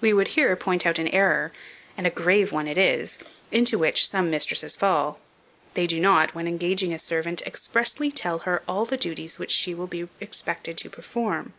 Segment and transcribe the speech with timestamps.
[0.00, 1.50] We would here point out an error
[1.96, 3.18] and a grave one it is
[3.50, 5.18] into which some mistresses fall.
[5.74, 9.74] They do not, when engaging a servant, expressly tell her all the duties which she
[9.74, 11.52] will be expected to perform.